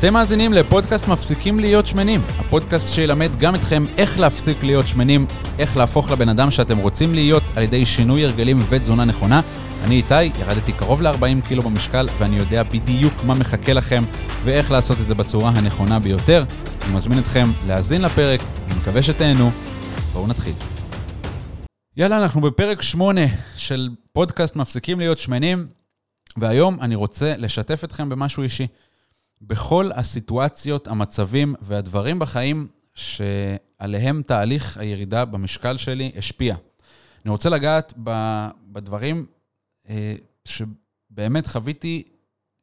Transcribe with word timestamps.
אתם 0.00 0.12
מאזינים 0.12 0.52
לפודקאסט 0.52 1.08
מפסיקים 1.08 1.60
להיות 1.60 1.86
שמנים, 1.86 2.20
הפודקאסט 2.38 2.94
שילמד 2.94 3.30
גם 3.38 3.54
אתכם 3.54 3.84
איך 3.98 4.20
להפסיק 4.20 4.62
להיות 4.62 4.86
שמנים, 4.86 5.26
איך 5.58 5.76
להפוך 5.76 6.10
לבן 6.10 6.28
אדם 6.28 6.50
שאתם 6.50 6.78
רוצים 6.78 7.14
להיות 7.14 7.42
על 7.56 7.62
ידי 7.62 7.86
שינוי 7.86 8.24
הרגלים 8.24 8.58
ותזונה 8.68 9.04
נכונה. 9.04 9.40
אני 9.84 9.94
איתי, 9.94 10.24
ירדתי 10.24 10.72
קרוב 10.72 11.02
ל-40 11.02 11.48
קילו 11.48 11.62
במשקל 11.62 12.08
ואני 12.18 12.36
יודע 12.36 12.62
בדיוק 12.62 13.14
מה 13.26 13.34
מחכה 13.34 13.72
לכם 13.72 14.04
ואיך 14.44 14.70
לעשות 14.70 15.00
את 15.00 15.06
זה 15.06 15.14
בצורה 15.14 15.50
הנכונה 15.50 15.98
ביותר. 15.98 16.44
אני 16.84 16.94
מזמין 16.94 17.18
אתכם 17.18 17.46
להאזין 17.66 18.02
לפרק, 18.02 18.40
אני 18.66 18.74
מקווה 18.80 19.02
שתהנו. 19.02 19.50
בואו 20.12 20.26
נתחיל. 20.26 20.54
יאללה, 21.96 22.18
אנחנו 22.18 22.40
בפרק 22.40 22.82
8 22.82 23.20
של 23.56 23.88
פודקאסט 24.12 24.56
מפסיקים 24.56 24.98
להיות 24.98 25.18
שמנים, 25.18 25.66
והיום 26.36 26.78
אני 26.80 26.94
רוצה 26.94 27.34
לשתף 27.38 27.84
אתכם 27.84 28.08
במשהו 28.08 28.42
אישי. 28.42 28.66
בכל 29.40 29.90
הסיטואציות, 29.94 30.88
המצבים 30.88 31.54
והדברים 31.60 32.18
בחיים 32.18 32.68
שעליהם 32.94 34.22
תהליך 34.22 34.78
הירידה 34.78 35.24
במשקל 35.24 35.76
שלי 35.76 36.12
השפיע. 36.16 36.56
אני 37.24 37.30
רוצה 37.30 37.50
לגעת 37.50 37.94
בדברים 38.66 39.26
אה, 39.88 40.14
שבאמת 40.44 41.46
חוויתי 41.46 42.02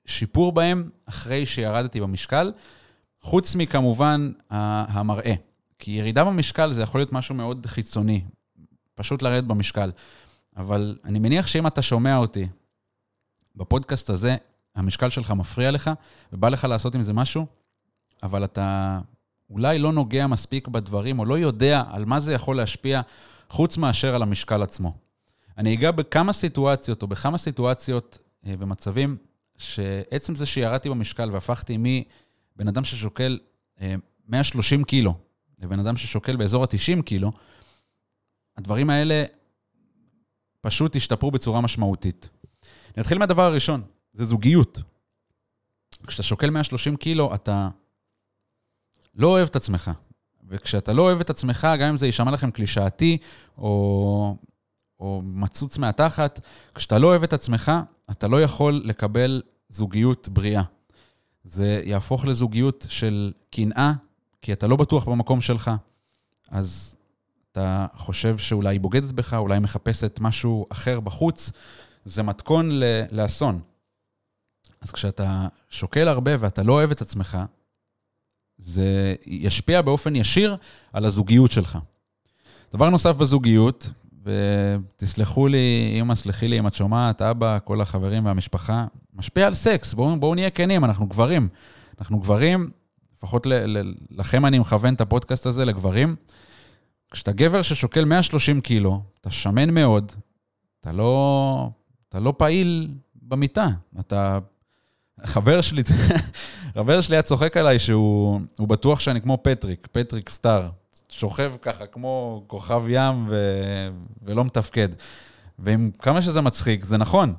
שיפור 0.05 0.51
בהם 0.51 0.89
אחרי 1.05 1.45
שירדתי 1.45 2.01
במשקל, 2.01 2.51
חוץ 3.21 3.55
מכמובן 3.55 4.31
המראה. 4.49 5.33
כי 5.79 5.91
ירידה 5.91 6.23
במשקל 6.23 6.71
זה 6.71 6.81
יכול 6.81 7.01
להיות 7.01 7.13
משהו 7.13 7.35
מאוד 7.35 7.65
חיצוני, 7.65 8.21
פשוט 8.95 9.21
לרדת 9.21 9.43
במשקל. 9.43 9.91
אבל 10.57 10.97
אני 11.05 11.19
מניח 11.19 11.47
שאם 11.47 11.67
אתה 11.67 11.81
שומע 11.81 12.17
אותי 12.17 12.47
בפודקאסט 13.55 14.09
הזה, 14.09 14.35
המשקל 14.77 15.09
שלך 15.09 15.31
מפריע 15.31 15.71
לך, 15.71 15.91
ובא 16.33 16.49
לך 16.49 16.63
לעשות 16.63 16.95
עם 16.95 17.01
זה 17.01 17.13
משהו, 17.13 17.45
אבל 18.23 18.43
אתה 18.43 18.99
אולי 19.49 19.79
לא 19.79 19.93
נוגע 19.93 20.27
מספיק 20.27 20.67
בדברים, 20.67 21.19
או 21.19 21.25
לא 21.25 21.39
יודע 21.39 21.83
על 21.89 22.05
מה 22.05 22.19
זה 22.19 22.33
יכול 22.33 22.57
להשפיע, 22.57 23.01
חוץ 23.49 23.77
מאשר 23.77 24.15
על 24.15 24.21
המשקל 24.21 24.61
עצמו. 24.61 24.93
אני 25.57 25.73
אגע 25.73 25.91
בכמה 25.91 26.33
סיטואציות, 26.33 27.01
או 27.01 27.07
בכמה 27.07 27.37
סיטואציות 27.37 28.17
אה, 28.45 28.55
ומצבים, 28.59 29.17
שעצם 29.57 30.35
זה 30.35 30.45
שירדתי 30.45 30.89
במשקל 30.89 31.29
והפכתי 31.31 31.77
מבן 31.77 32.67
אדם 32.67 32.83
ששוקל 32.83 33.39
130 34.27 34.79
אה, 34.79 34.85
קילו 34.85 35.15
לבן 35.59 35.79
אדם 35.79 35.97
ששוקל 35.97 36.35
באזור 36.35 36.63
ה-90 36.63 37.01
קילו, 37.01 37.31
הדברים 38.57 38.89
האלה 38.89 39.23
פשוט 40.61 40.95
השתפרו 40.95 41.31
בצורה 41.31 41.61
משמעותית. 41.61 42.29
נתחיל 42.97 43.17
מהדבר 43.17 43.41
הראשון, 43.41 43.81
זה 44.17 44.25
זוגיות. 44.25 44.81
כשאתה 46.07 46.23
שוקל 46.23 46.49
130 46.49 46.95
קילו, 46.95 47.35
אתה 47.35 47.69
לא 49.15 49.27
אוהב 49.27 49.47
את 49.47 49.55
עצמך. 49.55 49.91
וכשאתה 50.49 50.93
לא 50.93 51.01
אוהב 51.01 51.19
את 51.19 51.29
עצמך, 51.29 51.67
גם 51.79 51.89
אם 51.89 51.97
זה 51.97 52.05
יישמע 52.05 52.31
לכם 52.31 52.51
קלישאתי 52.51 53.17
או, 53.57 54.37
או 54.99 55.21
מצוץ 55.25 55.77
מהתחת, 55.77 56.39
כשאתה 56.75 56.99
לא 56.99 57.07
אוהב 57.07 57.23
את 57.23 57.33
עצמך, 57.33 57.71
אתה 58.11 58.27
לא 58.27 58.41
יכול 58.41 58.81
לקבל 58.85 59.41
זוגיות 59.69 60.29
בריאה. 60.29 60.63
זה 61.43 61.81
יהפוך 61.85 62.25
לזוגיות 62.25 62.85
של 62.89 63.31
קנאה, 63.49 63.93
כי 64.41 64.53
אתה 64.53 64.67
לא 64.67 64.75
בטוח 64.75 65.05
במקום 65.05 65.41
שלך. 65.41 65.71
אז 66.49 66.95
אתה 67.51 67.85
חושב 67.95 68.37
שאולי 68.37 68.69
היא 68.69 68.79
בוגדת 68.79 69.11
בך, 69.11 69.33
אולי 69.33 69.59
מחפשת 69.59 70.19
משהו 70.21 70.65
אחר 70.69 70.99
בחוץ, 70.99 71.51
זה 72.05 72.23
מתכון 72.23 72.69
לאסון. 73.11 73.61
אז 74.81 74.91
כשאתה 74.91 75.47
שוקל 75.69 76.07
הרבה 76.07 76.31
ואתה 76.39 76.63
לא 76.63 76.73
אוהב 76.73 76.91
את 76.91 77.01
עצמך, 77.01 77.37
זה 78.57 79.15
ישפיע 79.25 79.81
באופן 79.81 80.15
ישיר 80.15 80.57
על 80.93 81.05
הזוגיות 81.05 81.51
שלך. 81.51 81.77
דבר 82.73 82.89
נוסף 82.89 83.15
בזוגיות, 83.15 83.91
ותסלחו 84.23 85.47
לי, 85.47 85.97
אמא, 86.01 86.15
סלחי 86.15 86.47
לי 86.47 86.59
אם 86.59 86.67
את 86.67 86.73
שומעת, 86.73 87.21
אבא, 87.21 87.57
כל 87.63 87.81
החברים 87.81 88.25
והמשפחה, 88.25 88.85
משפיע 89.13 89.47
על 89.47 89.53
סקס. 89.53 89.93
בואו 89.93 90.19
בוא 90.19 90.35
נהיה 90.35 90.49
כנים, 90.49 90.85
אנחנו 90.85 91.07
גברים. 91.07 91.47
אנחנו 91.99 92.19
גברים, 92.19 92.69
לפחות 93.17 93.45
ל, 93.45 93.77
ל, 93.77 93.93
לכם 94.11 94.45
אני 94.45 94.59
מכוון 94.59 94.93
את 94.93 95.01
הפודקאסט 95.01 95.45
הזה, 95.45 95.65
לגברים. 95.65 96.15
כשאתה 97.11 97.31
גבר 97.31 97.61
ששוקל 97.61 98.05
130 98.05 98.61
קילו, 98.61 99.01
אתה 99.21 99.31
שמן 99.31 99.69
מאוד, 99.69 100.11
אתה 100.81 100.91
לא, 100.91 101.69
אתה 102.09 102.19
לא 102.19 102.33
פעיל 102.37 102.87
במיטה, 103.15 103.67
אתה 103.99 104.39
חבר 105.25 105.61
שלי, 105.61 105.83
חבר 106.77 107.01
שלי 107.01 107.15
היה 107.15 107.21
צוחק 107.21 107.57
עליי 107.57 107.79
שהוא 107.79 108.41
בטוח 108.59 108.99
שאני 108.99 109.21
כמו 109.21 109.37
פטריק, 109.43 109.87
פטריק 109.91 110.29
סטאר. 110.29 110.69
שוכב 111.09 111.53
ככה 111.61 111.85
כמו 111.85 112.43
כוכב 112.47 112.83
ים 112.89 113.25
ו... 113.29 113.35
ולא 114.21 114.45
מתפקד. 114.45 114.89
ועם 115.59 115.91
כמה 115.99 116.21
שזה 116.21 116.41
מצחיק, 116.41 116.83
זה 116.83 116.97
נכון. 116.97 117.33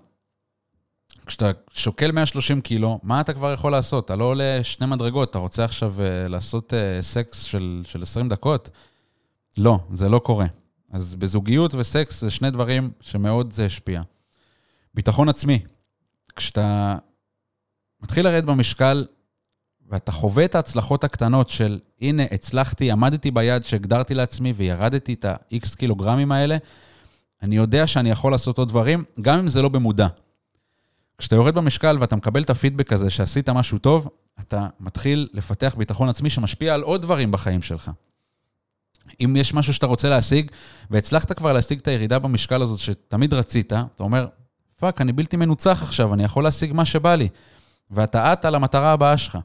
כשאתה 1.27 1.51
שוקל 1.73 2.13
130 2.13 2.61
קילו, 2.61 3.01
מה 3.03 3.21
אתה 3.21 3.33
כבר 3.33 3.53
יכול 3.53 3.73
לעשות? 3.73 4.05
אתה 4.05 4.17
לא 4.17 4.25
עולה 4.25 4.61
שני 4.63 4.87
מדרגות, 4.87 5.31
אתה 5.31 5.39
רוצה 5.39 5.65
עכשיו 5.65 5.95
uh, 5.97 6.29
לעשות 6.29 6.73
uh, 6.73 7.03
סקס 7.03 7.43
של, 7.43 7.83
של 7.85 8.03
20 8.03 8.29
דקות? 8.29 8.71
לא, 9.59 9.79
זה 9.93 10.09
לא 10.09 10.19
קורה. 10.19 10.47
אז 10.93 11.15
בזוגיות 11.15 11.75
וסקס 11.75 12.21
זה 12.21 12.31
שני 12.31 12.51
דברים 12.51 12.91
שמאוד 13.01 13.53
זה 13.53 13.67
השפיע. 13.67 14.03
ביטחון 14.95 15.29
עצמי. 15.29 15.61
כשאתה 16.37 16.97
מתחיל 18.03 18.25
לרדת 18.25 18.45
במשקל, 18.45 19.07
ואתה 19.91 20.13
חווה 20.13 20.45
את 20.45 20.55
ההצלחות 20.55 21.05
הקטנות 21.05 21.49
של, 21.49 21.79
הנה, 22.01 22.23
הצלחתי, 22.33 22.91
עמדתי 22.91 23.31
ביד 23.31 23.65
שהגדרתי 23.65 24.15
לעצמי 24.15 24.53
וירדתי 24.53 25.15
את 25.15 25.25
ה-X 25.25 25.77
קילוגרמים 25.77 26.33
האלה, 26.33 26.57
אני 27.43 27.57
יודע 27.57 27.87
שאני 27.87 28.11
יכול 28.11 28.33
לעשות 28.33 28.59
עוד 28.59 28.69
דברים, 28.69 29.05
גם 29.21 29.39
אם 29.39 29.49
זה 29.49 29.63
לא 29.63 29.69
במודע. 29.69 30.07
כשאתה 31.19 31.35
יורד 31.35 31.55
במשקל 31.55 31.97
ואתה 32.01 32.17
מקבל 32.17 32.43
את 32.43 32.51
הפידבק 32.51 32.93
הזה 32.93 33.11
שעשית 33.11 33.49
משהו 33.49 33.79
טוב, 33.79 34.09
אתה 34.41 34.67
מתחיל 34.81 35.29
לפתח 35.33 35.75
ביטחון 35.79 36.09
עצמי 36.09 36.31
שמשפיע 36.31 36.75
על 36.75 36.83
עוד 36.83 37.03
דברים 37.03 37.31
בחיים 37.31 37.63
שלך. 37.63 37.91
אם 39.21 39.37
יש 39.37 39.55
משהו 39.55 39.75
שאתה 39.75 39.87
רוצה 39.87 40.09
להשיג, 40.09 40.51
והצלחת 40.91 41.33
כבר 41.33 41.53
להשיג 41.53 41.79
את 41.79 41.89
הירידה 41.89 42.19
במשקל 42.19 42.63
הזאת 42.63 42.79
שתמיד 42.79 43.35
רצית, 43.35 43.73
אתה 43.73 44.03
אומר, 44.03 44.27
fuck, 44.77 45.01
אני 45.01 45.13
בלתי 45.13 45.37
מנוצח 45.37 45.83
עכשיו, 45.83 46.15
אני 46.15 46.25
יכול 46.25 46.45
להשיג 46.45 46.73
מה 46.73 46.85
שבא 46.85 47.15
לי. 47.15 47.29
ואתה 47.91 48.33
עט 48.33 48.45
על 48.45 48.55
המטרה 48.55 48.93
הבאה 48.93 49.19
שלך. 49.19 49.39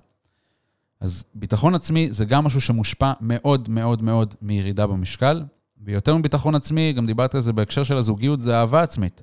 אז 1.00 1.24
ביטחון 1.36 1.76
עצמי 1.76 2.08
זה 2.12 2.26
גם 2.26 2.44
משהו 2.44 2.62
שמושפע 2.62 3.12
מאוד 3.22 3.70
מאוד 3.70 4.04
מאוד 4.04 4.36
מירידה 4.42 4.88
במשקל, 4.88 5.44
ויותר 5.81 6.18
מביטחון 6.18 6.56
עצמי, 6.56 6.94
גם 6.94 7.06
דיברתי 7.06 7.38
על 7.38 7.44
זה 7.44 7.54
בהקשר 7.54 7.84
של 7.84 7.98
הזוגיות, 7.98 8.40
זה 8.40 8.56
אהבה 8.56 8.84
עצמית. 8.84 9.22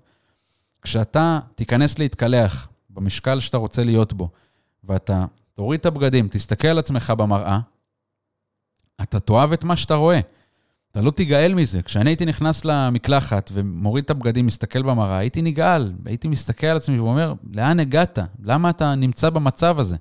כשאתה 0.83 1.39
תיכנס 1.55 1.99
להתקלח 1.99 2.69
במשקל 2.91 3.41
שאתה 3.41 3.57
רוצה 3.57 3.85
להיות 3.85 4.13
בו, 4.13 4.29
ואתה 4.85 5.25
תוריד 5.55 5.81
את 5.81 5.87
הבגדים, 5.87 6.29
תסתכל 6.29 6.69
על 6.69 6.79
עצמך 6.79 7.13
במראה, 7.19 7.61
אתה 9.03 9.21
תאהב 9.21 9.53
את 9.53 9.65
מה 9.65 9.77
שאתה 9.77 9.95
רואה. 9.95 10.21
אתה 10.91 11.01
לא 11.01 11.11
תיגאל 11.11 11.55
מזה. 11.55 11.83
כשאני 11.83 12.11
הייתי 12.11 12.25
נכנס 12.25 12.65
למקלחת 12.65 13.51
ומוריד 13.55 14.05
את 14.05 14.11
הבגדים, 14.11 14.47
מסתכל 14.47 14.83
במראה, 14.83 15.19
הייתי 15.19 15.43
נגאל. 15.43 15.93
הייתי 16.05 16.29
מסתכל 16.29 16.67
על 16.67 16.77
עצמי 16.77 17.01
ואומר, 17.01 17.35
לאן 17.55 17.81
הגעת? 17.81 18.19
למה 18.43 18.71
אתה 18.71 18.95
נמצא 18.95 19.31
במצב 19.31 19.79
הזה? 19.79 19.97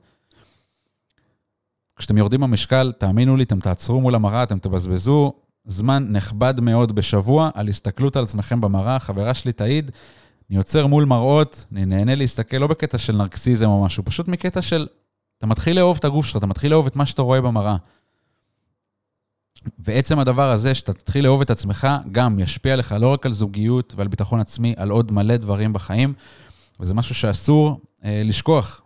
כשאתם 1.95 2.17
יורדים 2.17 2.41
במשקל, 2.41 2.91
תאמינו 2.91 3.35
לי, 3.35 3.44
אתם 3.44 3.59
תעצרו 3.59 4.01
מול 4.01 4.16
המראה, 4.16 4.44
אתם 4.44 4.59
תבזבזו 4.59 5.33
זמן 5.66 6.05
נכבד 6.09 6.59
מאוד 6.61 6.95
בשבוע 6.95 7.50
על 7.53 7.67
הסתכלות 7.67 8.16
על 8.16 8.23
עצמכם 8.23 8.61
במראה. 8.61 9.00
חברה 9.00 9.33
שלי 9.33 9.51
תעיד, 9.51 9.91
אני 10.50 10.57
עוצר 10.57 10.88
מול 10.88 11.06
מראות, 11.06 11.66
אני 11.71 11.85
נהנה 11.85 12.16
להסתכל 12.16 12.57
לא 12.57 12.67
בקטע 12.67 12.97
של 12.97 13.16
נרקסיזם 13.16 13.66
או 13.66 13.83
משהו, 13.85 14.03
פשוט 14.06 14.27
מקטע 14.27 14.61
של, 14.61 14.88
אתה 15.38 15.47
מתחיל 15.47 15.75
לאהוב 15.75 15.97
את 15.97 16.06
הגוף 16.06 16.25
שלך, 16.25 16.38
אתה 16.38 16.47
מתחיל 16.47 16.71
לאהוב 16.71 16.85
את 16.85 16.95
מה 16.95 17.06
שאתה 17.06 17.21
רואה 17.21 17.42
במראה. 17.42 17.75
ועצם 19.80 20.19
הדבר 20.19 20.51
הזה, 20.51 20.75
שאתה 20.75 20.94
תתחיל 20.94 21.24
לאהוב 21.24 21.42
את 21.42 21.50
עצמך, 21.50 21.88
גם 22.12 22.39
ישפיע 22.39 22.75
לך 22.75 22.95
לא 23.00 23.13
רק 23.13 23.25
על 23.25 23.31
זוגיות 23.31 23.94
ועל 23.98 24.07
ביטחון 24.07 24.39
עצמי, 24.39 24.74
על 24.77 24.89
עוד 24.89 25.12
מלא 25.12 25.38
דברים 25.38 25.74
בחיים, 25.74 26.13
וזה 26.80 26.94
משהו 26.94 27.16
שאסור 27.16 27.80
אה, 28.04 28.21
לשכוח 28.25 28.81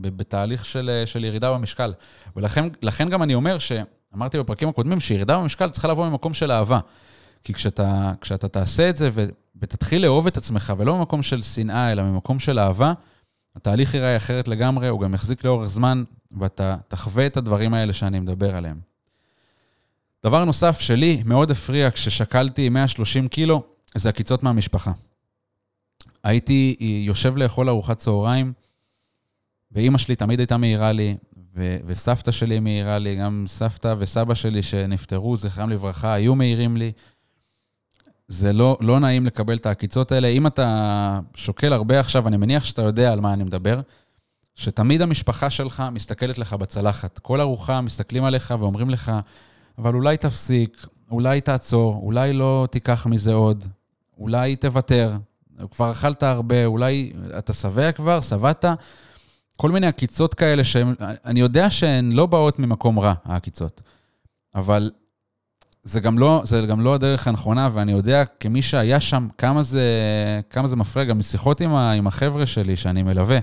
בתהליך 0.00 0.64
של, 0.64 0.90
אה, 0.92 1.06
של 1.06 1.24
ירידה 1.24 1.52
במשקל. 1.52 1.92
ולכן 2.36 3.08
גם 3.10 3.22
אני 3.22 3.34
אומר, 3.34 3.58
שאמרתי 3.58 4.38
בפרקים 4.38 4.68
הקודמים, 4.68 5.00
שירידה 5.00 5.38
במשקל 5.38 5.70
צריכה 5.70 5.88
לבוא 5.88 6.08
ממקום 6.08 6.34
של 6.34 6.52
אהבה. 6.52 6.80
כי 7.44 7.54
כשאתה, 7.54 8.12
כשאתה 8.20 8.48
תעשה 8.48 8.90
את 8.90 8.96
זה 8.96 9.10
ו, 9.12 9.26
ותתחיל 9.62 10.02
לאהוב 10.02 10.26
את 10.26 10.36
עצמך, 10.36 10.72
ולא 10.78 10.98
ממקום 10.98 11.22
של 11.22 11.42
שנאה, 11.42 11.92
אלא 11.92 12.02
ממקום 12.02 12.38
של 12.38 12.58
אהבה, 12.58 12.92
התהליך 13.56 13.94
ייראה 13.94 14.16
אחרת 14.16 14.48
לגמרי, 14.48 14.88
הוא 14.88 15.00
גם 15.00 15.14
יחזיק 15.14 15.44
לאורך 15.44 15.68
זמן, 15.68 16.04
ואתה 16.38 16.76
תחווה 16.88 17.26
את 17.26 17.36
הדברים 17.36 17.74
האלה 17.74 17.92
שאני 17.92 18.20
מדבר 18.20 18.56
עליהם. 18.56 18.87
דבר 20.22 20.44
נוסף 20.44 20.80
שלי 20.80 21.22
מאוד 21.26 21.50
הפריע 21.50 21.90
כששקלתי 21.90 22.68
130 22.68 23.28
קילו, 23.28 23.62
זה 23.94 24.08
עקיצות 24.08 24.42
מהמשפחה. 24.42 24.92
הייתי 26.24 26.76
יושב 27.06 27.36
לאכול 27.36 27.68
ארוחת 27.68 27.98
צהריים, 27.98 28.52
ואימא 29.72 29.98
שלי 29.98 30.16
תמיד 30.16 30.38
הייתה 30.38 30.56
מעירה 30.56 30.92
לי, 30.92 31.16
ו- 31.54 31.76
וסבתא 31.86 32.30
שלי 32.30 32.60
מעירה 32.60 32.98
לי, 32.98 33.16
גם 33.16 33.44
סבתא 33.46 33.94
וסבא 33.98 34.34
שלי 34.34 34.62
שנפטרו, 34.62 35.36
זכרם 35.36 35.70
לברכה, 35.70 36.12
היו 36.12 36.34
מעירים 36.34 36.76
לי. 36.76 36.92
זה 38.28 38.52
לא, 38.52 38.78
לא 38.80 39.00
נעים 39.00 39.26
לקבל 39.26 39.56
את 39.56 39.66
העקיצות 39.66 40.12
האלה. 40.12 40.28
אם 40.28 40.46
אתה 40.46 41.20
שוקל 41.34 41.72
הרבה 41.72 42.00
עכשיו, 42.00 42.28
אני 42.28 42.36
מניח 42.36 42.64
שאתה 42.64 42.82
יודע 42.82 43.12
על 43.12 43.20
מה 43.20 43.32
אני 43.32 43.44
מדבר, 43.44 43.80
שתמיד 44.54 45.02
המשפחה 45.02 45.50
שלך 45.50 45.82
מסתכלת 45.92 46.38
לך 46.38 46.52
בצלחת. 46.52 47.18
כל 47.18 47.40
ארוחה 47.40 47.80
מסתכלים 47.80 48.24
עליך 48.24 48.54
ואומרים 48.58 48.90
לך, 48.90 49.12
אבל 49.78 49.94
אולי 49.94 50.16
תפסיק, 50.16 50.86
אולי 51.10 51.40
תעצור, 51.40 52.00
אולי 52.02 52.32
לא 52.32 52.68
תיקח 52.70 53.06
מזה 53.06 53.32
עוד, 53.32 53.64
אולי 54.18 54.56
תוותר, 54.56 55.16
כבר 55.70 55.90
אכלת 55.90 56.22
הרבה, 56.22 56.64
אולי 56.66 57.12
אתה 57.38 57.52
שבע 57.52 57.92
כבר, 57.92 58.20
שבעת. 58.20 58.64
כל 59.56 59.70
מיני 59.70 59.86
עקיצות 59.86 60.34
כאלה 60.34 60.64
שהן, 60.64 60.94
אני 61.00 61.40
יודע 61.40 61.70
שהן 61.70 62.12
לא 62.12 62.26
באות 62.26 62.58
ממקום 62.58 62.98
רע, 62.98 63.14
העקיצות, 63.24 63.80
אבל 64.54 64.90
זה 65.82 66.00
גם 66.00 66.18
לא, 66.18 66.42
זה 66.44 66.66
גם 66.68 66.80
לא 66.80 66.94
הדרך 66.94 67.28
הנכונה, 67.28 67.70
ואני 67.72 67.92
יודע 67.92 68.24
כמי 68.24 68.62
שהיה 68.62 69.00
שם, 69.00 69.28
כמה 69.38 69.62
זה, 69.62 69.82
כמה 70.50 70.68
זה 70.68 70.76
מפריע, 70.76 71.04
גם 71.04 71.18
משיחות 71.18 71.60
עם, 71.60 71.70
עם 71.70 72.06
החבר'ה 72.06 72.46
שלי 72.46 72.76
שאני 72.76 73.02
מלווה, 73.02 73.38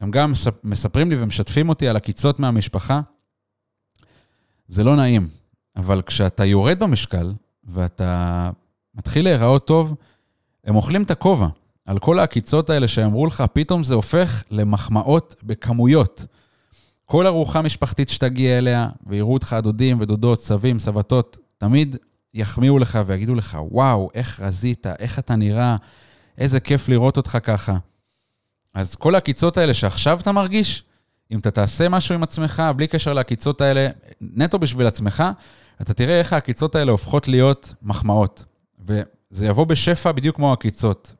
הם 0.00 0.10
גם 0.10 0.32
מספרים 0.64 1.10
לי 1.10 1.22
ומשתפים 1.22 1.68
אותי 1.68 1.88
על 1.88 1.96
עקיצות 1.96 2.40
מהמשפחה. 2.40 3.00
זה 4.68 4.84
לא 4.84 4.96
נעים, 4.96 5.28
אבל 5.76 6.02
כשאתה 6.02 6.44
יורד 6.44 6.78
במשקל 6.78 7.32
ואתה 7.64 8.50
מתחיל 8.94 9.24
להיראות 9.24 9.66
טוב, 9.66 9.94
הם 10.64 10.76
אוכלים 10.76 11.02
את 11.02 11.10
הכובע. 11.10 11.46
על 11.86 11.98
כל 11.98 12.18
העקיצות 12.18 12.70
האלה 12.70 12.88
שאמרו 12.88 13.26
לך, 13.26 13.44
פתאום 13.52 13.84
זה 13.84 13.94
הופך 13.94 14.44
למחמאות 14.50 15.34
בכמויות. 15.42 16.26
כל 17.04 17.26
ארוחה 17.26 17.62
משפחתית 17.62 18.08
שתגיע 18.08 18.58
אליה, 18.58 18.88
ויראו 19.06 19.34
אותך 19.34 19.56
דודים 19.62 20.00
ודודות, 20.00 20.42
סבים, 20.42 20.78
סבתות, 20.78 21.38
תמיד 21.58 21.96
יחמיאו 22.34 22.78
לך 22.78 22.98
ויגידו 23.06 23.34
לך, 23.34 23.58
וואו, 23.70 24.10
איך 24.14 24.40
רזית, 24.40 24.86
איך 24.86 25.18
אתה 25.18 25.36
נראה, 25.36 25.76
איזה 26.38 26.60
כיף 26.60 26.88
לראות 26.88 27.16
אותך 27.16 27.38
ככה. 27.42 27.76
אז 28.74 28.94
כל 28.94 29.14
העקיצות 29.14 29.56
האלה 29.56 29.74
שעכשיו 29.74 30.20
אתה 30.20 30.32
מרגיש, 30.32 30.84
אם 31.30 31.38
אתה 31.38 31.50
תעשה 31.50 31.88
משהו 31.88 32.14
עם 32.14 32.22
עצמך, 32.22 32.62
בלי 32.76 32.86
קשר 32.86 33.12
לעקיצות 33.12 33.60
האלה, 33.60 33.88
נטו 34.20 34.58
בשביל 34.58 34.86
עצמך, 34.86 35.24
אתה 35.80 35.94
תראה 35.94 36.18
איך 36.18 36.32
העקיצות 36.32 36.74
האלה 36.74 36.92
הופכות 36.92 37.28
להיות 37.28 37.74
מחמאות. 37.82 38.44
וזה 38.78 39.46
יבוא 39.46 39.64
בשפע 39.64 40.12
בדיוק 40.12 40.36
כמו 40.36 40.50
העקיצות. 40.50 41.14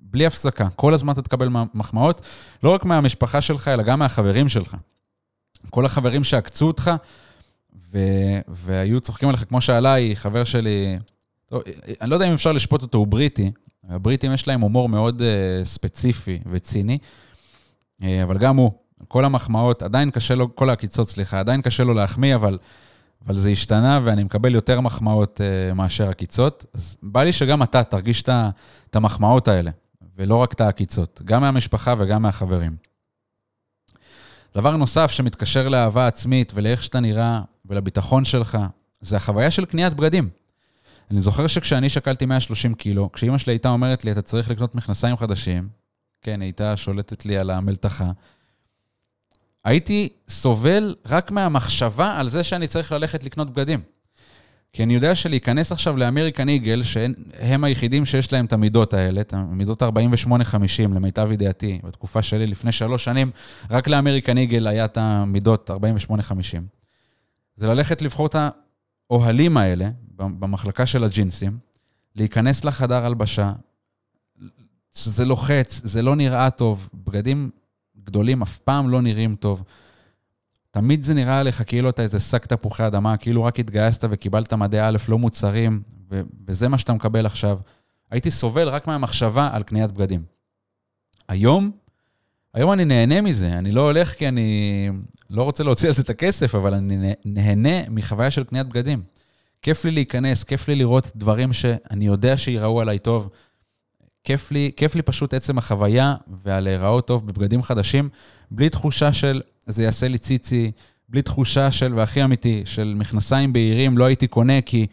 בלי 0.00 0.26
הפסקה, 0.26 0.68
כל 0.76 0.94
הזמן 0.94 1.12
אתה 1.12 1.22
תקבל 1.22 1.48
מחמאות, 1.74 2.20
לא 2.62 2.70
רק 2.74 2.84
מהמשפחה 2.84 3.40
שלך, 3.40 3.68
אלא 3.68 3.82
גם 3.82 3.98
מהחברים 3.98 4.48
שלך. 4.48 4.76
כל 5.70 5.86
החברים 5.86 6.24
שעקצו 6.24 6.66
אותך, 6.66 6.90
ו... 7.92 7.98
והיו 8.48 9.00
צוחקים 9.00 9.28
עליך, 9.28 9.44
כמו 9.48 9.60
שעליי, 9.60 10.16
חבר 10.16 10.44
שלי, 10.44 10.98
לא, 11.52 11.62
אני 12.00 12.10
לא 12.10 12.14
יודע 12.14 12.28
אם 12.28 12.32
אפשר 12.32 12.52
לשפוט 12.52 12.82
אותו, 12.82 12.98
הוא 12.98 13.06
בריטי, 13.06 13.50
הבריטים 13.88 14.32
יש 14.32 14.48
להם 14.48 14.60
הומור 14.60 14.88
מאוד 14.88 15.20
uh, 15.20 15.64
ספציפי 15.64 16.40
וציני, 16.50 16.98
uh, 18.00 18.04
אבל 18.22 18.38
גם 18.38 18.56
הוא, 18.56 18.72
כל 19.08 19.24
המחמאות, 19.24 19.82
עדיין 19.82 20.10
קשה 20.10 20.34
לו, 20.34 20.56
כל 20.56 20.70
העקיצות, 20.70 21.08
סליחה, 21.08 21.40
עדיין 21.40 21.62
קשה 21.62 21.84
לו 21.84 21.94
להחמיא, 21.94 22.34
אבל, 22.34 22.58
אבל 23.26 23.36
זה 23.36 23.50
השתנה 23.50 24.00
ואני 24.04 24.24
מקבל 24.24 24.54
יותר 24.54 24.80
מחמאות 24.80 25.40
uh, 25.40 25.74
מאשר 25.74 26.08
עקיצות. 26.08 26.64
אז 26.74 26.96
בא 27.02 27.22
לי 27.22 27.32
שגם 27.32 27.62
אתה 27.62 27.84
תרגיש 27.84 28.22
את 28.22 28.96
המחמאות 28.96 29.48
האלה, 29.48 29.70
ולא 30.16 30.36
רק 30.36 30.52
את 30.52 30.60
העקיצות, 30.60 31.20
גם 31.24 31.40
מהמשפחה 31.40 31.94
וגם 31.98 32.22
מהחברים. 32.22 32.76
דבר 34.54 34.76
נוסף 34.76 35.10
שמתקשר 35.10 35.68
לאהבה 35.68 36.06
עצמית 36.06 36.52
ולאיך 36.54 36.82
שאתה 36.82 37.00
נראה 37.00 37.40
ולביטחון 37.64 38.24
שלך, 38.24 38.58
זה 39.00 39.16
החוויה 39.16 39.50
של 39.50 39.64
קניית 39.64 39.94
בגדים. 39.94 40.28
אני 41.10 41.20
זוכר 41.20 41.46
שכשאני 41.46 41.88
שקלתי 41.88 42.26
130 42.26 42.74
קילו, 42.74 43.12
כשאימא 43.12 43.38
שלי 43.38 43.52
הייתה 43.52 43.68
אומרת 43.68 44.04
לי, 44.04 44.12
אתה 44.12 44.22
צריך 44.22 44.50
לקנות 44.50 44.74
מכנסיים 44.74 45.16
חדשים, 45.16 45.68
כן, 46.22 46.40
היא 46.40 46.46
הייתה 46.46 46.76
שולטת 46.76 47.26
לי 47.26 47.38
על 47.38 47.50
המלתחה, 47.50 48.10
הייתי 49.64 50.08
סובל 50.28 50.94
רק 51.06 51.30
מהמחשבה 51.30 52.20
על 52.20 52.28
זה 52.28 52.44
שאני 52.44 52.66
צריך 52.66 52.92
ללכת 52.92 53.24
לקנות 53.24 53.50
בגדים. 53.50 53.80
כי 54.72 54.82
אני 54.82 54.94
יודע 54.94 55.14
שלהיכנס 55.14 55.72
עכשיו 55.72 55.96
לאמריקן 55.96 56.48
איגל, 56.48 56.82
שהם 56.82 57.64
היחידים 57.64 58.06
שיש 58.06 58.32
להם 58.32 58.44
את 58.44 58.52
המידות 58.52 58.94
האלה, 58.94 59.20
את 59.20 59.32
המידות 59.32 59.82
48-50 59.82 59.86
למיטב 60.78 61.28
ידיעתי, 61.32 61.80
בתקופה 61.84 62.22
שלי 62.22 62.46
לפני 62.46 62.72
שלוש 62.72 63.04
שנים, 63.04 63.30
רק 63.70 63.88
לאמריקן 63.88 64.38
איגל 64.38 64.66
היה 64.66 64.84
את 64.84 64.96
המידות 64.96 65.70
48-50. 65.70 65.74
זה 67.56 67.66
ללכת 67.66 68.02
לבחור 68.02 68.26
את 68.26 68.36
האוהלים 69.10 69.56
האלה, 69.56 69.90
במחלקה 70.16 70.86
של 70.86 71.04
הג'ינסים, 71.04 71.58
להיכנס 72.16 72.64
לחדר 72.64 73.06
הלבשה, 73.06 73.52
שזה 74.94 75.24
לוחץ, 75.24 75.80
זה 75.84 76.02
לא 76.02 76.16
נראה 76.16 76.50
טוב, 76.50 76.88
בגדים 76.94 77.50
גדולים 78.04 78.42
אף 78.42 78.58
פעם 78.58 78.88
לא 78.88 79.02
נראים 79.02 79.34
טוב. 79.34 79.62
תמיד 80.70 81.02
זה 81.02 81.14
נראה 81.14 81.42
לך 81.42 81.62
כאילו 81.66 81.90
אתה 81.90 82.02
איזה 82.02 82.20
שק 82.20 82.46
תפוחי 82.46 82.86
אדמה, 82.86 83.16
כאילו 83.16 83.44
רק 83.44 83.60
התגייסת 83.60 84.04
וקיבלת 84.10 84.52
מדעי 84.52 84.88
א' 84.88 84.96
לא 85.08 85.18
מוצרים, 85.18 85.82
ו- 86.10 86.20
וזה 86.48 86.68
מה 86.68 86.78
שאתה 86.78 86.92
מקבל 86.92 87.26
עכשיו. 87.26 87.58
הייתי 88.10 88.30
סובל 88.30 88.68
רק 88.68 88.86
מהמחשבה 88.86 89.48
על 89.52 89.62
קניית 89.62 89.92
בגדים. 89.92 90.22
היום, 91.28 91.70
היום 92.54 92.72
אני 92.72 92.84
נהנה 92.84 93.20
מזה, 93.20 93.52
אני 93.52 93.72
לא 93.72 93.80
הולך 93.80 94.14
כי 94.14 94.28
אני 94.28 94.90
לא 95.30 95.42
רוצה 95.42 95.64
להוציא 95.64 95.88
על 95.88 95.94
זה 95.94 96.02
את 96.02 96.10
הכסף, 96.10 96.54
אבל 96.54 96.74
אני 96.74 97.14
נהנה 97.24 97.90
מחוויה 97.90 98.30
של 98.30 98.44
קניית 98.44 98.66
בגדים. 98.66 99.02
כיף 99.62 99.84
לי 99.84 99.90
להיכנס, 99.90 100.44
כיף 100.44 100.68
לי 100.68 100.74
לראות 100.74 101.12
דברים 101.16 101.52
שאני 101.52 102.06
יודע 102.06 102.36
שיראו 102.36 102.80
עליי 102.80 102.98
טוב. 102.98 103.28
כיף 104.24 104.52
לי, 104.52 104.70
כיף 104.76 104.94
לי 104.94 105.02
פשוט 105.02 105.34
עצם 105.34 105.58
החוויה 105.58 106.14
ועל 106.44 106.64
להיראות 106.64 107.06
טוב 107.06 107.26
בבגדים 107.26 107.62
חדשים, 107.62 108.08
בלי 108.50 108.68
תחושה 108.68 109.12
של 109.12 109.40
זה 109.66 109.82
יעשה 109.82 110.08
לי 110.08 110.18
ציצי, 110.18 110.72
בלי 111.08 111.22
תחושה 111.22 111.70
של, 111.70 111.94
והכי 111.94 112.24
אמיתי, 112.24 112.62
של 112.64 112.94
מכנסיים 112.96 113.52
בהירים 113.52 113.98
לא 113.98 114.04
הייתי 114.04 114.26
קונה 114.26 114.60
כי, 114.60 114.86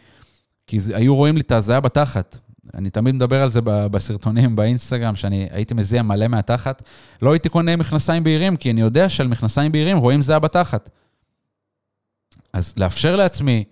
כי 0.66 0.80
זה, 0.80 0.96
היו 0.96 1.16
רואים 1.16 1.34
לי 1.34 1.40
את 1.40 1.52
הזיה 1.52 1.80
בתחת. 1.80 2.38
אני 2.74 2.90
תמיד 2.90 3.14
מדבר 3.14 3.42
על 3.42 3.48
זה 3.48 3.60
בסרטונים 3.64 4.56
באינסטגרם, 4.56 5.14
שאני 5.14 5.48
הייתי 5.50 5.74
מזיע 5.74 6.02
מלא 6.02 6.28
מהתחת. 6.28 6.82
לא 7.22 7.32
הייתי 7.32 7.48
קונה 7.48 7.76
מכנסיים 7.76 8.24
בהירים, 8.24 8.56
כי 8.56 8.70
אני 8.70 8.80
יודע 8.80 9.08
שעל 9.08 9.28
מכנסיים 9.28 9.72
בהירים 9.72 9.98
רואים 9.98 10.22
זיה 10.22 10.38
בתחת. 10.38 10.90
אז 12.52 12.74
לאפשר 12.76 13.16
לעצמי 13.16 13.64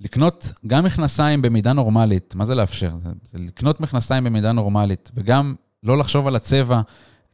לקנות 0.00 0.52
גם 0.66 0.84
מכנסיים 0.84 1.42
במידה 1.42 1.72
נורמלית, 1.72 2.34
מה 2.34 2.44
זה 2.44 2.54
לאפשר? 2.54 2.90
זה, 3.22 3.38
לקנות 3.38 3.80
מכנסיים 3.80 4.24
במידה 4.24 4.52
נורמלית, 4.52 5.10
וגם 5.14 5.54
לא 5.82 5.98
לחשוב 5.98 6.26
על 6.26 6.36
הצבע, 6.36 6.80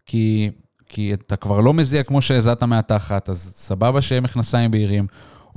כי, 0.06 0.50
כי 0.86 1.14
אתה 1.14 1.36
כבר 1.36 1.60
לא 1.60 1.74
מזיע 1.74 2.02
כמו 2.02 2.22
שהזעת 2.22 2.62
מהתחת, 2.62 3.28
אז 3.28 3.52
סבבה 3.56 4.02
שיהיה 4.02 4.20
מכנסיים 4.20 4.70
בהירים, 4.70 5.06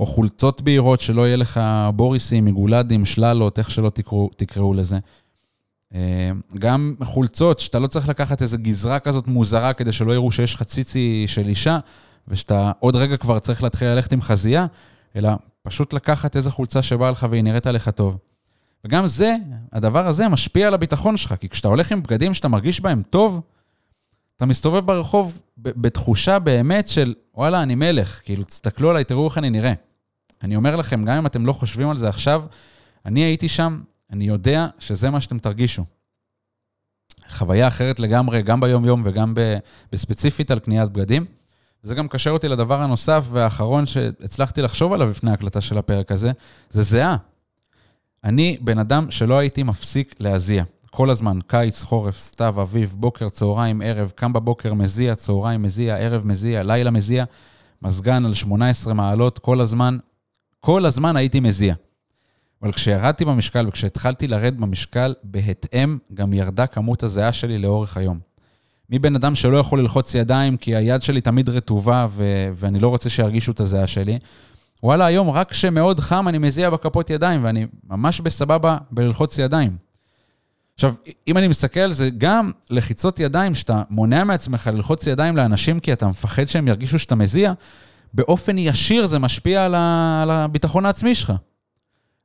או 0.00 0.06
חולצות 0.06 0.62
בהירות, 0.62 1.00
שלא 1.00 1.26
יהיה 1.26 1.36
לך 1.36 1.60
בוריסים, 1.94 2.44
מגולדים, 2.44 3.04
שללות, 3.04 3.58
איך 3.58 3.70
שלא 3.70 3.90
תקראו, 3.90 4.30
תקראו 4.36 4.74
לזה. 4.74 4.98
אה, 5.94 6.30
גם 6.58 6.94
חולצות, 7.02 7.58
שאתה 7.58 7.78
לא 7.78 7.86
צריך 7.86 8.08
לקחת 8.08 8.42
איזו 8.42 8.56
גזרה 8.62 8.98
כזאת 8.98 9.28
מוזרה 9.28 9.72
כדי 9.72 9.92
שלא 9.92 10.12
יראו 10.12 10.30
שיש 10.30 10.54
לך 10.54 10.62
ציצי 10.62 11.24
של 11.26 11.48
אישה, 11.48 11.78
ושאתה 12.28 12.72
עוד 12.78 12.96
רגע 12.96 13.16
כבר 13.16 13.38
צריך 13.38 13.62
להתחיל 13.62 13.88
ללכת 13.88 14.12
עם 14.12 14.20
חזייה, 14.20 14.66
אלא 15.16 15.30
פשוט 15.66 15.92
לקחת 15.92 16.36
איזה 16.36 16.50
חולצה 16.50 16.82
שבאה 16.82 17.10
לך 17.10 17.26
והיא 17.30 17.44
נראית 17.44 17.66
עליך 17.66 17.88
טוב. 17.88 18.18
וגם 18.84 19.06
זה, 19.06 19.36
הדבר 19.72 20.06
הזה 20.06 20.28
משפיע 20.28 20.66
על 20.66 20.74
הביטחון 20.74 21.16
שלך, 21.16 21.34
כי 21.40 21.48
כשאתה 21.48 21.68
הולך 21.68 21.92
עם 21.92 22.02
בגדים 22.02 22.34
שאתה 22.34 22.48
מרגיש 22.48 22.80
בהם 22.80 23.02
טוב, 23.10 23.40
אתה 24.36 24.46
מסתובב 24.46 24.86
ברחוב 24.86 25.40
בתחושה 25.56 26.38
באמת 26.38 26.88
של, 26.88 27.14
וואלה, 27.34 27.62
אני 27.62 27.74
מלך, 27.74 28.20
כאילו, 28.24 28.44
תסתכלו 28.44 28.90
עליי, 28.90 29.04
תראו 29.04 29.28
איך 29.28 29.38
אני 29.38 29.50
נראה. 29.50 29.72
אני 30.42 30.56
אומר 30.56 30.76
לכם, 30.76 31.04
גם 31.04 31.16
אם 31.16 31.26
אתם 31.26 31.46
לא 31.46 31.52
חושבים 31.52 31.90
על 31.90 31.96
זה 31.96 32.08
עכשיו, 32.08 32.44
אני 33.06 33.20
הייתי 33.20 33.48
שם, 33.48 33.80
אני 34.10 34.24
יודע 34.24 34.66
שזה 34.78 35.10
מה 35.10 35.20
שאתם 35.20 35.38
תרגישו. 35.38 35.84
חוויה 37.28 37.68
אחרת 37.68 37.98
לגמרי, 37.98 38.42
גם 38.42 38.60
ביום-יום 38.60 39.02
וגם 39.04 39.34
בספציפית 39.92 40.50
על 40.50 40.58
קניית 40.58 40.90
בגדים. 40.90 41.24
זה 41.86 41.94
גם 41.94 42.08
קשר 42.08 42.30
אותי 42.30 42.48
לדבר 42.48 42.80
הנוסף 42.80 43.26
והאחרון 43.30 43.86
שהצלחתי 43.86 44.62
לחשוב 44.62 44.92
עליו 44.92 45.10
לפני 45.10 45.30
ההקלטה 45.30 45.60
של 45.60 45.78
הפרק 45.78 46.12
הזה, 46.12 46.32
זה 46.70 46.82
זהה. 46.82 47.16
אני 48.24 48.58
בן 48.60 48.78
אדם 48.78 49.10
שלא 49.10 49.38
הייתי 49.38 49.62
מפסיק 49.62 50.14
להזיע. 50.20 50.64
כל 50.90 51.10
הזמן, 51.10 51.38
קיץ, 51.46 51.82
חורף, 51.82 52.18
סתיו, 52.18 52.62
אביב, 52.62 52.94
בוקר, 52.98 53.28
צהריים, 53.28 53.82
ערב, 53.84 54.12
קם 54.14 54.32
בבוקר, 54.32 54.74
מזיע, 54.74 55.14
צהריים, 55.14 55.62
מזיע, 55.62 55.96
ערב, 55.96 56.26
מזיע, 56.26 56.62
לילה, 56.62 56.90
מזיע, 56.90 57.24
מזגן 57.82 58.24
על 58.24 58.34
18 58.34 58.94
מעלות, 58.94 59.38
כל 59.38 59.60
הזמן, 59.60 59.98
כל 60.60 60.86
הזמן 60.86 61.16
הייתי 61.16 61.40
מזיע. 61.40 61.74
אבל 62.62 62.72
כשירדתי 62.72 63.24
במשקל 63.24 63.68
וכשהתחלתי 63.68 64.28
לרדת 64.28 64.56
במשקל, 64.56 65.14
בהתאם 65.22 65.98
גם 66.14 66.32
ירדה 66.32 66.66
כמות 66.66 67.02
הזיעה 67.02 67.32
שלי 67.32 67.58
לאורך 67.58 67.96
היום. 67.96 68.18
מבן 68.90 69.14
אדם 69.14 69.34
שלא 69.34 69.56
יכול 69.56 69.80
ללחוץ 69.80 70.14
ידיים 70.14 70.56
כי 70.56 70.76
היד 70.76 71.02
שלי 71.02 71.20
תמיד 71.20 71.48
רטובה 71.48 72.06
ו- 72.10 72.50
ואני 72.54 72.78
לא 72.78 72.88
רוצה 72.88 73.08
שירגישו 73.08 73.52
את 73.52 73.60
הזיעה 73.60 73.86
שלי. 73.86 74.18
וואלה, 74.82 75.06
היום 75.06 75.30
רק 75.30 75.50
כשמאוד 75.50 76.00
חם 76.00 76.28
אני 76.28 76.38
מזיע 76.38 76.70
בכפות 76.70 77.10
ידיים 77.10 77.44
ואני 77.44 77.66
ממש 77.88 78.20
בסבבה 78.20 78.78
בללחוץ 78.90 79.38
ידיים. 79.38 79.76
עכשיו, 80.74 80.94
אם 81.28 81.38
אני 81.38 81.48
מסתכל 81.48 81.80
על 81.80 81.92
זה, 81.92 82.10
גם 82.18 82.50
לחיצות 82.70 83.20
ידיים, 83.20 83.54
שאתה 83.54 83.82
מונע 83.90 84.24
מעצמך 84.24 84.70
ללחוץ 84.74 85.06
ידיים 85.06 85.36
לאנשים 85.36 85.80
כי 85.80 85.92
אתה 85.92 86.06
מפחד 86.06 86.44
שהם 86.44 86.68
ירגישו 86.68 86.98
שאתה 86.98 87.14
מזיע, 87.14 87.52
באופן 88.14 88.58
ישיר 88.58 89.06
זה 89.06 89.18
משפיע 89.18 89.64
על, 89.64 89.74
ה... 89.74 90.20
על 90.22 90.30
הביטחון 90.30 90.86
העצמי 90.86 91.14
שלך. 91.14 91.32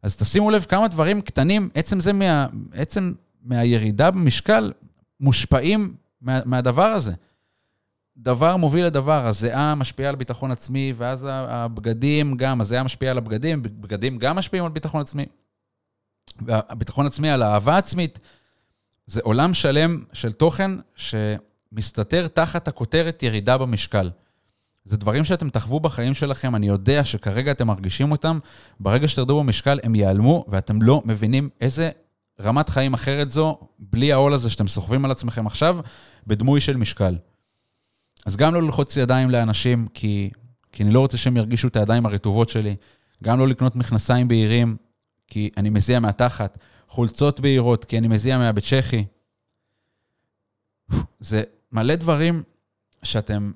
אז 0.03 0.15
תשימו 0.15 0.51
לב 0.51 0.65
כמה 0.70 0.88
דברים 0.88 1.22
קטנים, 1.22 1.70
עצם 1.75 2.00
זה, 2.00 2.13
מה... 2.13 2.48
עצם 2.74 3.13
מהירידה 3.44 4.12
במשקל, 4.12 4.72
מושפעים 5.20 5.94
מה... 6.22 6.40
מהדבר 6.46 6.86
הזה. 6.86 7.13
דבר 8.18 8.58
מוביל 8.58 8.86
לדבר, 8.86 9.28
הזיעה 9.28 9.75
משפיעה 9.75 10.10
על 10.10 10.16
ביטחון 10.16 10.51
עצמי, 10.51 10.94
ואז 10.98 11.28
הבגדים 11.30 12.38
גם, 12.38 12.62
הזיעה 12.62 12.84
משפיעה 12.84 13.12
על 13.12 13.18
הבגדים, 13.18 13.62
בגדים 13.63 14.18
גם 14.18 14.36
משפיעים 14.36 14.66
על 14.66 14.72
ביטחון 14.72 15.01
עצמי. 15.01 15.25
והביטחון 16.42 17.06
עצמי 17.06 17.30
על 17.30 17.44
אהבה 17.44 17.78
עצמית, 17.78 18.20
זה 19.08 19.22
עולם 19.24 19.54
שלם 19.54 20.04
של 20.13 20.32
תוכן 20.32 20.72
שמסתתר 20.96 22.28
תחת 22.28 22.68
הכותרת 22.68 23.24
ירידה 23.24 23.58
במשקל. 23.58 24.10
זה 24.86 24.98
דברים 24.98 25.25
שאתם 25.25 25.50
תחוו 25.50 25.80
בחיים 25.80 26.13
שלכם, 26.13 26.56
אני 26.56 26.68
יודע 26.68 27.06
שכרגע 27.06 27.51
אתם 27.51 27.68
מרגישים 27.68 28.12
אותם, 28.12 28.40
ברגע 28.80 29.08
שתרדו 29.08 29.40
במשקל 29.40 29.80
הם 29.84 29.96
ייעלמו, 29.96 30.46
ואתם 30.48 30.82
לא 30.82 31.01
מבינים 31.06 31.50
איזה 31.62 31.92
רמת 32.40 32.70
חיים 32.70 32.94
אחרת 32.94 33.32
זו, 33.32 33.60
בלי 33.80 34.14
העול 34.14 34.34
הזה 34.34 34.50
שאתם 34.50 34.68
סוחבים 34.68 35.06
על 35.06 35.12
עצמכם 35.12 35.48
עכשיו, 35.48 35.78
בדמוי 36.28 36.62
של 36.62 36.78
משקל. 36.78 37.18
אז 38.26 38.38
גם 38.38 38.54
לא 38.54 38.62
ללחוץ 38.62 38.98
ידיים 38.98 39.30
לאנשים, 39.30 39.88
כי, 39.94 40.30
כי 40.72 40.84
אני 40.84 40.92
לא 40.94 41.00
רוצה 41.00 41.18
שהם 41.18 41.38
ירגישו 41.38 41.68
את 41.68 41.76
הידיים 41.76 42.06
הרטובות 42.06 42.50
שלי, 42.50 42.76
גם 43.24 43.40
לא 43.40 43.48
לקנות 43.48 43.76
מכנסיים 43.76 44.28
בהירים, 44.28 44.78
כי 45.28 45.50
אני 45.58 45.70
מזיע 45.70 46.00
מהתחת, 46.00 46.58
חולצות 46.88 47.40
בהירות, 47.40 47.86
כי 47.86 47.98
אני 47.98 48.08
מזיע 48.08 48.38
מהבית 48.38 48.64
צ'כי. 48.64 49.06
זה 51.20 51.44
מלא 51.72 51.96
דברים 51.96 52.44
שאתם 53.04 53.52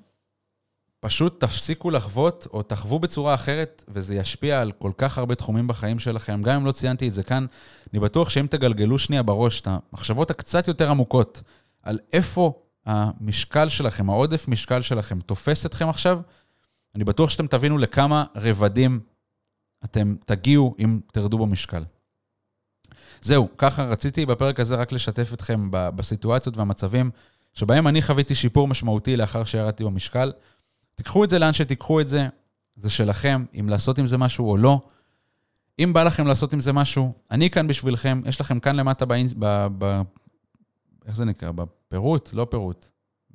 פשוט 1.05 1.39
תפסיקו 1.39 1.91
לחוות 1.91 2.47
או 2.53 2.63
תחוו 2.63 2.99
בצורה 2.99 3.33
אחרת, 3.33 3.83
וזה 3.87 4.15
ישפיע 4.15 4.61
על 4.61 4.71
כל 4.71 4.91
כך 4.97 5.17
הרבה 5.17 5.35
תחומים 5.35 5.67
בחיים 5.67 5.99
שלכם. 5.99 6.41
גם 6.41 6.55
אם 6.55 6.65
לא 6.65 6.71
ציינתי 6.71 7.07
את 7.07 7.13
זה 7.13 7.23
כאן, 7.23 7.45
אני 7.93 7.99
בטוח 7.99 8.29
שאם 8.29 8.47
תגלגלו 8.49 8.99
שנייה 8.99 9.23
בראש 9.23 9.61
את 9.61 9.67
המחשבות 9.67 10.31
הקצת 10.31 10.67
יותר 10.67 10.89
עמוקות 10.89 11.41
על 11.83 11.99
איפה 12.13 12.53
המשקל 12.85 13.69
שלכם, 13.69 14.09
העודף 14.09 14.47
משקל 14.47 14.81
שלכם, 14.81 15.19
תופס 15.19 15.65
אתכם 15.65 15.89
עכשיו, 15.89 16.19
אני 16.95 17.03
בטוח 17.03 17.29
שאתם 17.29 17.47
תבינו 17.47 17.77
לכמה 17.77 18.23
רבדים 18.35 18.99
אתם 19.83 20.15
תגיעו 20.25 20.75
אם 20.79 20.99
תרדו 21.11 21.37
במשקל. 21.37 21.83
זהו, 23.21 23.49
ככה 23.57 23.83
רציתי 23.83 24.25
בפרק 24.25 24.59
הזה 24.59 24.75
רק 24.75 24.91
לשתף 24.91 25.33
אתכם 25.33 25.67
בסיטואציות 25.71 26.57
והמצבים 26.57 27.11
שבהם 27.53 27.87
אני 27.87 28.01
חוויתי 28.01 28.35
שיפור 28.35 28.67
משמעותי 28.67 29.17
לאחר 29.17 29.43
שירדתי 29.43 29.83
במשקל. 29.83 30.31
תיקחו 30.95 31.23
את 31.23 31.29
זה 31.29 31.39
לאן 31.39 31.53
שתיקחו 31.53 32.01
את 32.01 32.07
זה, 32.07 32.27
זה 32.75 32.89
שלכם, 32.89 33.45
אם 33.59 33.69
לעשות 33.69 33.97
עם 33.97 34.07
זה 34.07 34.17
משהו 34.17 34.49
או 34.49 34.57
לא. 34.57 34.81
אם 35.79 35.93
בא 35.93 36.03
לכם 36.03 36.27
לעשות 36.27 36.53
עם 36.53 36.59
זה 36.59 36.73
משהו, 36.73 37.13
אני 37.31 37.49
כאן 37.49 37.67
בשבילכם, 37.67 38.21
יש 38.25 38.41
לכם 38.41 38.59
כאן 38.59 38.75
למטה 38.75 39.05
באינס... 39.05 39.33
ב... 39.39 39.67
ב... 39.77 40.01
איך 41.07 41.15
זה 41.15 41.25
נקרא? 41.25 41.51
בפירוט? 41.51 42.29
לא 42.33 42.47
פירוט. 42.49 42.85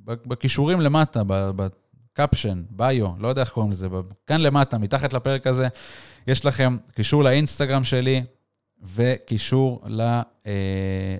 בכישורים 0.05 0.81
למטה, 0.81 1.21
בקפשן, 1.27 2.63
ביו, 2.69 3.09
לא 3.19 3.27
יודע 3.27 3.41
איך 3.41 3.49
קוראים 3.49 3.71
לזה, 3.71 3.87
כאן 4.27 4.41
למטה, 4.41 4.77
מתחת 4.77 5.13
לפרק 5.13 5.47
הזה, 5.47 5.67
יש 6.27 6.45
לכם 6.45 6.77
קישור 6.93 7.23
לאינסטגרם 7.23 7.83
שלי 7.83 8.23
וקישור 8.95 9.81
אה, 10.45 10.51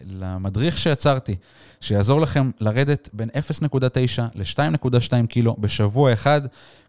למדריך 0.05 0.77
שיצרתי, 0.77 1.35
שיעזור 1.81 2.21
לכם 2.21 2.51
לרדת 2.59 3.09
בין 3.13 3.29
0.9 3.29 4.21
ל-2.2 4.35 5.27
קילו 5.27 5.55
בשבוע 5.59 6.13
אחד. 6.13 6.41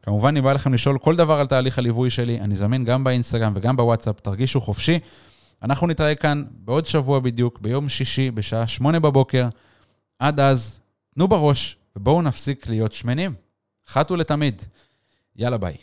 כמובן, 0.02 0.36
אם 0.36 0.44
בא 0.44 0.52
לכם 0.52 0.74
לשאול 0.74 0.98
כל 0.98 1.16
דבר 1.16 1.40
על 1.40 1.46
תהליך 1.46 1.78
הליווי 1.78 2.10
שלי, 2.10 2.40
אני 2.40 2.56
זמין 2.56 2.84
גם 2.84 3.04
באינסטגרם 3.04 3.52
וגם 3.56 3.76
בוואטסאפ, 3.76 4.20
תרגישו 4.20 4.60
חופשי. 4.60 4.98
אנחנו 5.62 5.86
נתראה 5.86 6.14
כאן 6.14 6.44
בעוד 6.50 6.86
שבוע 6.86 7.20
בדיוק, 7.20 7.58
ביום 7.60 7.88
שישי, 7.88 8.30
בשעה 8.30 8.66
8 8.66 9.00
בבוקר. 9.00 9.48
עד 10.18 10.40
אז, 10.40 10.80
תנו 11.14 11.28
בראש 11.28 11.76
ובואו 11.96 12.22
נפסיק 12.22 12.68
להיות 12.68 12.92
שמנים. 12.92 13.34
אחת 13.88 14.10
ולתמיד. 14.10 14.62
יאללה 15.36 15.58
ביי. 15.58 15.76